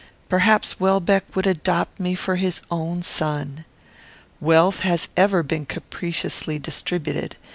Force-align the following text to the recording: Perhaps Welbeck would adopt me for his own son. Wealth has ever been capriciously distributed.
Perhaps 0.29 0.79
Welbeck 0.79 1.25
would 1.35 1.45
adopt 1.45 1.99
me 1.99 2.15
for 2.15 2.37
his 2.37 2.63
own 2.71 3.03
son. 3.03 3.65
Wealth 4.39 4.79
has 4.79 5.09
ever 5.15 5.43
been 5.43 5.67
capriciously 5.67 6.57
distributed. 6.57 7.35